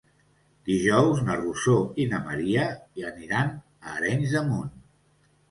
Dijous 0.69 1.19
na 1.27 1.35
Rosó 1.41 1.75
i 2.05 2.07
na 2.15 2.21
Maria 2.31 2.65
aniran 3.11 3.53
a 3.53 3.95
Arenys 3.99 4.35
de 4.39 4.45
Munt. 4.51 4.75